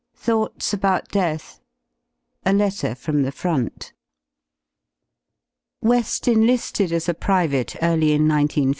§Thoughts 0.19 0.73
about 0.73 1.09
death.§ 1.09 1.61
A 2.51 2.53
letter 2.53 2.95
from 2.95 3.21
the 3.21 3.31
front. 3.31 3.93
JVeSl 5.85 6.37
enliiUd 6.37 6.91
as 6.91 7.07
a 7.07 7.13
private 7.13 7.75
early 7.83 8.13
in 8.13 8.21
1 8.23 8.27
9 8.27 8.37
1 8.39 8.49
5. 8.49 8.65